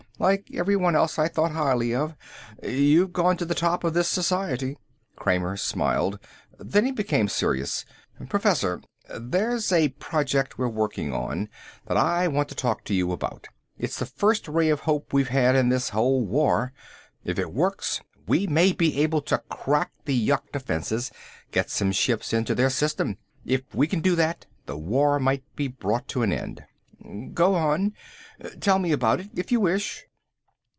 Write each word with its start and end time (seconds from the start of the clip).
Like 0.19 0.51
everyone 0.53 0.95
else 0.95 1.17
I 1.17 1.27
thought 1.27 1.53
highly 1.53 1.95
of. 1.95 2.15
You've 2.61 3.11
gone 3.11 3.37
to 3.37 3.45
the 3.45 3.55
top 3.55 3.83
in 3.83 3.91
this 3.93 4.07
society." 4.07 4.77
Kramer 5.15 5.57
smiled. 5.57 6.19
Then 6.59 6.85
he 6.85 6.91
became 6.91 7.27
serious. 7.27 7.85
"Professor, 8.29 8.83
there's 9.19 9.71
a 9.71 9.89
project 9.89 10.59
we're 10.59 10.67
working 10.67 11.11
on 11.11 11.49
that 11.87 11.97
I 11.97 12.27
want 12.27 12.49
to 12.49 12.55
talk 12.55 12.83
to 12.83 12.93
you 12.93 13.11
about. 13.11 13.47
It's 13.79 13.97
the 13.97 14.05
first 14.05 14.47
ray 14.47 14.69
of 14.69 14.81
hope 14.81 15.11
we've 15.11 15.29
had 15.29 15.55
in 15.55 15.69
this 15.69 15.89
whole 15.89 16.23
war. 16.23 16.71
If 17.23 17.39
it 17.39 17.51
works, 17.51 18.01
we 18.27 18.45
may 18.45 18.73
be 18.73 19.01
able 19.01 19.23
to 19.23 19.41
crack 19.49 19.89
the 20.05 20.13
yuk 20.13 20.51
defenses, 20.51 21.09
get 21.49 21.71
some 21.71 21.91
ships 21.91 22.31
into 22.31 22.53
their 22.53 22.69
system. 22.69 23.17
If 23.43 23.63
we 23.73 23.87
can 23.87 24.01
do 24.01 24.15
that 24.17 24.45
the 24.67 24.77
war 24.77 25.19
might 25.19 25.43
be 25.55 25.67
brought 25.67 26.07
to 26.09 26.21
an 26.21 26.31
end." 26.31 26.61
"Go 27.33 27.55
on. 27.55 27.93
Tell 28.59 28.77
me 28.77 28.91
about 28.91 29.19
it, 29.19 29.31
if 29.33 29.51
you 29.51 29.59
wish." 29.59 30.05